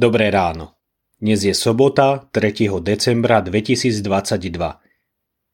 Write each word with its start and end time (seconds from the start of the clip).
Dobré 0.00 0.32
ráno. 0.32 0.80
Dnes 1.20 1.44
je 1.44 1.52
sobota 1.52 2.24
3. 2.32 2.72
decembra 2.80 3.44
2022. 3.44 4.00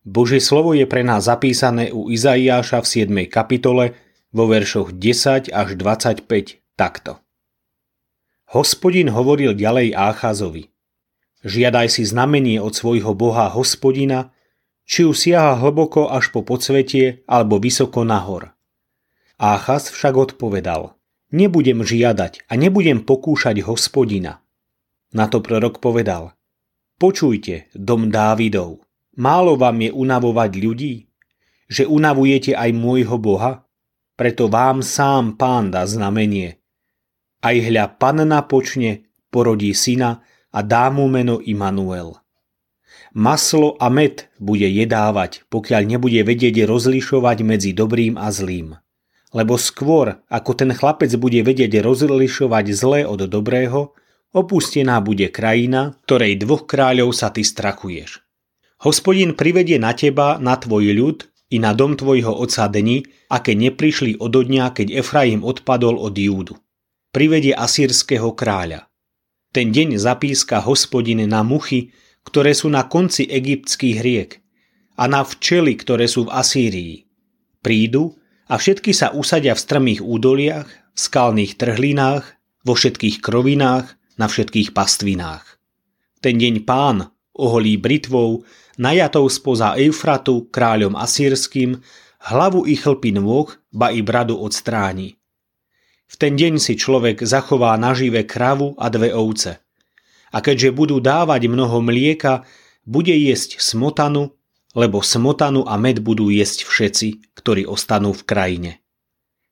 Božie 0.06 0.38
slovo 0.38 0.70
je 0.70 0.86
pre 0.86 1.02
nás 1.02 1.26
zapísané 1.26 1.90
u 1.90 2.14
Izaiáša 2.14 2.78
v 2.78 2.86
7. 2.86 3.26
kapitole 3.26 3.98
vo 4.30 4.46
veršoch 4.46 4.94
10 4.94 5.50
až 5.50 5.68
25 5.74 6.62
takto. 6.78 7.18
Hospodin 8.54 9.10
hovoril 9.10 9.50
ďalej 9.50 9.98
Áchazovi. 9.98 10.70
Žiadaj 11.42 11.98
si 11.98 12.06
znamenie 12.06 12.62
od 12.62 12.70
svojho 12.70 13.18
boha 13.18 13.50
hospodina, 13.50 14.30
či 14.86 15.10
už 15.10 15.26
siaha 15.26 15.58
hlboko 15.58 16.06
až 16.06 16.30
po 16.30 16.46
podsvetie 16.46 17.26
alebo 17.26 17.58
vysoko 17.58 18.06
nahor. 18.06 18.54
Áchaz 19.42 19.90
však 19.90 20.14
odpovedal– 20.14 20.94
Nebudem 21.36 21.84
žiadať 21.84 22.48
a 22.48 22.56
nebudem 22.56 23.04
pokúšať 23.04 23.60
hospodina. 23.60 24.40
Na 25.12 25.28
to 25.28 25.44
prorok 25.44 25.84
povedal, 25.84 26.32
počujte, 26.96 27.68
dom 27.76 28.08
Dávidov, 28.08 28.80
málo 29.20 29.60
vám 29.60 29.84
je 29.84 29.90
unavovať 29.92 30.50
ľudí, 30.56 30.94
že 31.68 31.84
unavujete 31.84 32.56
aj 32.56 32.72
môjho 32.72 33.20
Boha? 33.20 33.68
Preto 34.16 34.48
vám 34.48 34.80
sám 34.80 35.36
pán 35.36 35.68
dá 35.68 35.84
znamenie. 35.84 36.56
Aj 37.44 37.52
hľa 37.52 38.00
panna 38.00 38.40
počne, 38.48 39.04
porodí 39.28 39.76
syna 39.76 40.24
a 40.48 40.64
dá 40.64 40.88
mu 40.88 41.04
meno 41.04 41.44
Immanuel. 41.44 42.16
Maslo 43.12 43.76
a 43.76 43.92
med 43.92 44.32
bude 44.40 44.64
jedávať, 44.64 45.44
pokiaľ 45.52 45.84
nebude 45.84 46.24
vedieť 46.24 46.64
rozlišovať 46.64 47.44
medzi 47.44 47.76
dobrým 47.76 48.16
a 48.16 48.32
zlým 48.32 48.80
lebo 49.36 49.60
skôr, 49.60 50.16
ako 50.32 50.56
ten 50.56 50.72
chlapec 50.72 51.12
bude 51.20 51.44
vedieť 51.44 51.84
rozlišovať 51.84 52.72
zlé 52.72 53.00
od 53.04 53.28
dobrého, 53.28 53.92
opustená 54.32 55.04
bude 55.04 55.28
krajina, 55.28 56.00
ktorej 56.08 56.40
dvoch 56.40 56.64
kráľov 56.64 57.12
sa 57.12 57.28
ty 57.28 57.44
strachuješ. 57.44 58.24
Hospodin 58.80 59.36
privedie 59.36 59.76
na 59.76 59.92
teba, 59.92 60.40
na 60.40 60.56
tvoj 60.56 60.88
ľud 60.96 61.18
i 61.52 61.60
na 61.60 61.76
dom 61.76 62.00
tvojho 62.00 62.32
otca 62.32 62.64
dni, 62.72 63.04
aké 63.28 63.52
neprišli 63.52 64.16
od 64.16 64.32
dňa, 64.32 64.72
keď 64.72 65.04
Efraim 65.04 65.44
odpadol 65.44 66.00
od 66.00 66.16
Júdu. 66.16 66.56
Privedie 67.12 67.52
asýrského 67.52 68.32
kráľa. 68.32 68.88
Ten 69.52 69.72
deň 69.72 70.00
zapíska 70.00 70.64
hospodin 70.64 71.24
na 71.28 71.44
muchy, 71.44 71.92
ktoré 72.24 72.52
sú 72.56 72.72
na 72.72 72.88
konci 72.88 73.28
egyptských 73.28 73.98
riek 74.00 74.30
a 74.96 75.08
na 75.08 75.24
včely, 75.24 75.76
ktoré 75.76 76.08
sú 76.08 76.28
v 76.28 76.34
Asýrii. 76.34 76.94
Prídu 77.60 78.16
a 78.46 78.54
všetky 78.54 78.94
sa 78.94 79.10
usadia 79.10 79.54
v 79.54 79.62
strmých 79.62 80.00
údoliach, 80.02 80.68
v 80.70 80.98
skalných 80.98 81.58
trhlinách, 81.58 82.24
vo 82.62 82.74
všetkých 82.74 83.22
krovinách, 83.22 83.86
na 84.16 84.26
všetkých 84.26 84.72
pastvinách. 84.72 85.44
Ten 86.24 86.40
deň 86.40 86.64
pán 86.64 87.12
oholí 87.36 87.76
britvou, 87.76 88.48
najatou 88.80 89.28
spoza 89.28 89.76
Eufratu 89.76 90.48
kráľom 90.48 90.96
asýrským, 90.96 91.76
hlavu 92.32 92.64
i 92.64 92.74
chlpy 92.74 93.12
nôh, 93.12 93.52
ba 93.70 93.92
i 93.92 94.00
bradu 94.00 94.40
odstráni. 94.40 95.20
V 96.06 96.14
ten 96.16 96.38
deň 96.38 96.56
si 96.62 96.78
človek 96.78 97.20
zachová 97.26 97.76
nažive 97.76 98.24
kravu 98.24 98.72
a 98.80 98.88
dve 98.88 99.12
ovce. 99.12 99.60
A 100.32 100.38
keďže 100.40 100.72
budú 100.72 100.96
dávať 101.02 101.50
mnoho 101.50 101.82
mlieka, 101.84 102.46
bude 102.86 103.12
jesť 103.12 103.58
smotanu 103.58 104.32
lebo 104.76 105.00
smotanu 105.00 105.64
a 105.64 105.80
med 105.80 106.04
budú 106.04 106.28
jesť 106.28 106.68
všetci, 106.68 107.32
ktorí 107.32 107.64
ostanú 107.64 108.12
v 108.12 108.22
krajine. 108.28 108.72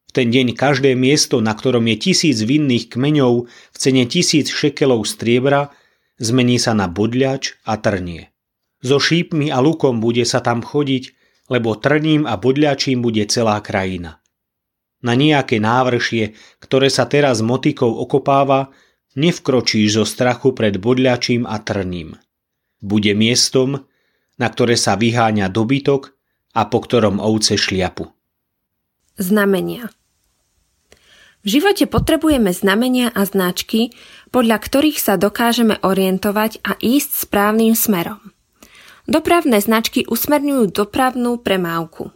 V 0.05 0.11
ten 0.13 0.29
deň 0.29 0.53
každé 0.53 0.93
miesto, 0.93 1.41
na 1.41 1.57
ktorom 1.57 1.89
je 1.89 1.97
tisíc 1.97 2.45
vinných 2.45 2.93
kmeňov 2.93 3.49
v 3.49 3.77
cene 3.81 4.05
tisíc 4.05 4.53
šekelov 4.53 5.09
striebra, 5.09 5.73
zmení 6.21 6.61
sa 6.61 6.77
na 6.77 6.87
bodľač 6.87 7.57
a 7.65 7.81
trnie. 7.81 8.29
So 8.85 9.01
šípmi 9.01 9.49
a 9.49 9.65
lukom 9.65 10.05
bude 10.05 10.29
sa 10.29 10.45
tam 10.45 10.61
chodiť, 10.61 11.17
lebo 11.49 11.73
trním 11.81 12.29
a 12.29 12.37
bodľačím 12.37 13.01
bude 13.01 13.25
celá 13.33 13.65
krajina. 13.65 14.21
Na 15.01 15.17
nejaké 15.17 15.57
návršie, 15.57 16.37
ktoré 16.61 16.93
sa 16.93 17.09
teraz 17.09 17.41
motikou 17.41 17.93
okopáva, 17.97 18.73
nevkročíš 19.17 20.01
zo 20.01 20.05
strachu 20.05 20.53
pred 20.53 20.77
bodľačím 20.77 21.49
a 21.49 21.61
trním. 21.65 22.17
Bude 22.85 23.17
miestom, 23.17 23.89
na 24.39 24.51
ktoré 24.51 24.75
sa 24.75 24.99
vyháňa 24.99 25.51
dobytok 25.51 26.15
a 26.55 26.67
po 26.67 26.79
ktorom 26.83 27.19
ovce 27.19 27.59
šliapu. 27.59 28.11
Znamenia 29.15 29.91
V 31.43 31.47
živote 31.59 31.87
potrebujeme 31.87 32.51
znamenia 32.51 33.15
a 33.15 33.23
značky, 33.27 33.95
podľa 34.35 34.59
ktorých 34.59 34.99
sa 34.99 35.15
dokážeme 35.15 35.79
orientovať 35.83 36.63
a 36.67 36.75
ísť 36.79 37.31
správnym 37.31 37.79
smerom. 37.79 38.19
Dopravné 39.05 39.61
značky 39.61 40.09
usmerňujú 40.09 40.73
dopravnú 40.73 41.39
premávku. 41.45 42.11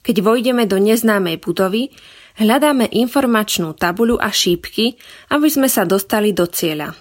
Keď 0.00 0.16
vojdeme 0.24 0.64
do 0.64 0.80
neznámej 0.80 1.42
budovy, 1.42 1.92
hľadáme 2.40 2.88
informačnú 2.88 3.76
tabuľu 3.76 4.16
a 4.16 4.32
šípky, 4.32 4.96
aby 5.28 5.48
sme 5.52 5.68
sa 5.68 5.84
dostali 5.84 6.32
do 6.32 6.48
cieľa. 6.48 6.96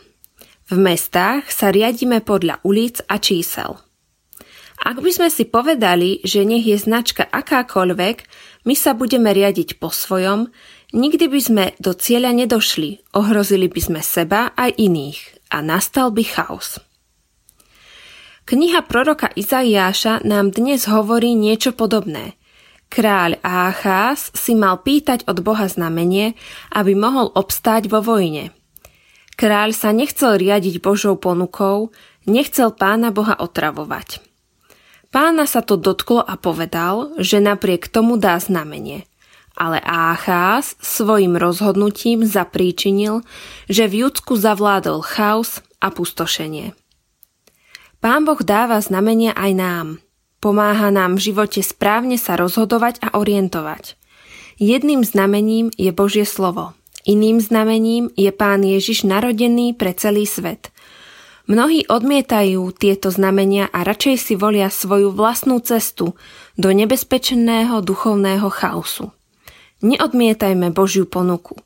V 0.68 0.76
mestách 0.76 1.48
sa 1.48 1.72
riadíme 1.72 2.20
podľa 2.26 2.60
ulic 2.68 3.00
a 3.08 3.18
čísel. 3.22 3.89
Ak 4.80 5.04
by 5.04 5.12
sme 5.12 5.28
si 5.28 5.44
povedali, 5.44 6.24
že 6.24 6.48
nech 6.48 6.64
je 6.64 6.80
značka 6.80 7.28
akákoľvek, 7.28 8.18
my 8.64 8.76
sa 8.76 8.96
budeme 8.96 9.28
riadiť 9.36 9.76
po 9.76 9.92
svojom, 9.92 10.48
nikdy 10.96 11.28
by 11.28 11.40
sme 11.44 11.66
do 11.84 11.92
cieľa 11.92 12.32
nedošli, 12.32 13.12
ohrozili 13.12 13.68
by 13.68 13.82
sme 13.84 14.02
seba 14.04 14.56
aj 14.56 14.80
iných 14.80 15.20
a 15.52 15.60
nastal 15.60 16.16
by 16.16 16.24
chaos. 16.24 16.80
Kniha 18.48 18.82
proroka 18.88 19.30
Izaiáša 19.30 20.26
nám 20.26 20.56
dnes 20.56 20.90
hovorí 20.90 21.38
niečo 21.38 21.76
podobné. 21.76 22.40
Kráľ 22.90 23.38
Áchás 23.46 24.34
si 24.34 24.58
mal 24.58 24.82
pýtať 24.82 25.30
od 25.30 25.46
Boha 25.46 25.70
znamenie, 25.70 26.34
aby 26.74 26.98
mohol 26.98 27.30
obstáť 27.38 27.86
vo 27.86 28.02
vojne. 28.02 28.50
Kráľ 29.38 29.78
sa 29.78 29.94
nechcel 29.94 30.42
riadiť 30.42 30.82
Božou 30.82 31.14
ponukou, 31.22 31.94
nechcel 32.26 32.74
pána 32.74 33.14
Boha 33.14 33.38
otravovať. 33.38 34.29
Pána 35.10 35.50
sa 35.50 35.66
to 35.66 35.74
dotklo 35.74 36.22
a 36.22 36.38
povedal, 36.38 37.18
že 37.18 37.42
napriek 37.42 37.90
tomu 37.90 38.22
dá 38.22 38.38
znamenie. 38.38 39.10
Ale 39.58 39.82
Áchás 39.82 40.78
svojim 40.80 41.34
rozhodnutím 41.34 42.30
zapríčinil, 42.30 43.26
že 43.66 43.90
v 43.90 44.06
Judsku 44.06 44.38
zavládol 44.38 45.02
chaos 45.02 45.66
a 45.82 45.90
pustošenie. 45.90 46.78
Pán 48.00 48.24
Boh 48.24 48.40
dáva 48.40 48.80
znamenia 48.80 49.34
aj 49.34 49.52
nám. 49.58 49.88
Pomáha 50.40 50.94
nám 50.94 51.20
v 51.20 51.34
živote 51.34 51.60
správne 51.60 52.16
sa 52.16 52.40
rozhodovať 52.40 53.04
a 53.04 53.18
orientovať. 53.18 54.00
Jedným 54.62 55.04
znamením 55.04 55.74
je 55.76 55.92
Božie 55.92 56.24
slovo. 56.24 56.78
Iným 57.04 57.42
znamením 57.44 58.14
je 58.14 58.30
Pán 58.32 58.62
Ježiš 58.64 59.10
narodený 59.10 59.74
pre 59.74 59.92
celý 59.98 60.30
svet– 60.30 60.70
Mnohí 61.50 61.90
odmietajú 61.90 62.70
tieto 62.78 63.10
znamenia 63.10 63.74
a 63.74 63.82
radšej 63.82 64.16
si 64.22 64.34
volia 64.38 64.70
svoju 64.70 65.10
vlastnú 65.10 65.58
cestu 65.66 66.14
do 66.54 66.70
nebezpečného 66.70 67.82
duchovného 67.82 68.46
chaosu. 68.54 69.10
Neodmietajme 69.82 70.70
Božiu 70.70 71.10
ponuku. 71.10 71.58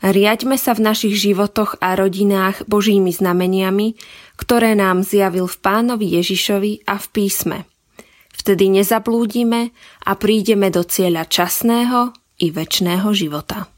Riaďme 0.00 0.56
sa 0.56 0.72
v 0.72 0.88
našich 0.88 1.20
životoch 1.20 1.76
a 1.84 1.92
rodinách 2.00 2.64
Božími 2.64 3.12
znameniami, 3.12 4.00
ktoré 4.40 4.72
nám 4.72 5.04
zjavil 5.04 5.44
v 5.44 5.56
pánovi 5.60 6.16
Ježišovi 6.16 6.88
a 6.88 6.96
v 6.96 7.06
písme. 7.12 7.68
Vtedy 8.32 8.72
nezablúdime 8.72 9.76
a 10.00 10.16
prídeme 10.16 10.72
do 10.72 10.80
cieľa 10.80 11.28
časného 11.28 12.16
i 12.40 12.48
väčšného 12.48 13.12
života. 13.12 13.68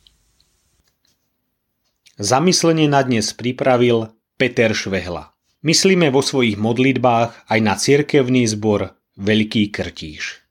Zamyslenie 2.22 2.86
na 2.86 3.02
dnes 3.02 3.34
pripravil 3.34 4.14
Peter 4.38 4.70
Švehla. 4.70 5.31
Myslíme 5.62 6.10
vo 6.10 6.26
svojich 6.26 6.58
modlitbách 6.58 7.46
aj 7.46 7.58
na 7.62 7.78
cirkevný 7.78 8.50
zbor 8.50 8.98
Veľký 9.14 9.70
Krtíš. 9.70 10.42